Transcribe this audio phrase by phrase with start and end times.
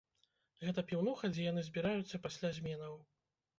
[0.65, 3.01] Гэта піўнуха, дзе яны збіраюцца пасля зменаў.